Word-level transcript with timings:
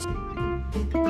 Thank 0.00 0.94
you. 0.94 1.07